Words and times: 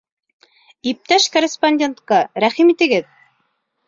Иптәш 0.91 1.27
корреспондентка, 1.35 2.21
рәхим 2.45 2.73
итегеҙ! 2.73 3.13